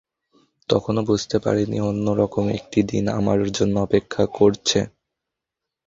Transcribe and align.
তখনো 0.69 0.99
বুঝতে 1.09 1.37
পারিনি 1.39 1.77
অন্য 1.89 2.05
রকম 2.21 2.43
একটি 2.57 2.79
দিন 2.91 3.05
আমার 3.19 3.39
জন্য 3.57 3.75
অপেক্ষা 3.81 4.23
করছে। 4.37 4.79